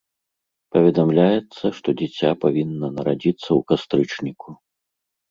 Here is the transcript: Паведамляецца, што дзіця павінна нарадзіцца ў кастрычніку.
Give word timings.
Паведамляецца, 0.75 1.65
што 1.79 1.87
дзіця 1.99 2.29
павінна 2.45 2.87
нарадзіцца 2.95 3.43
ў 3.43 3.61
кастрычніку. 3.73 4.49